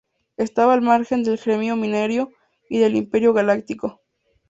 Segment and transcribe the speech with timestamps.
[0.37, 2.31] Estaba al margen del gremio minero
[2.69, 4.01] y del Imperio Galáctico.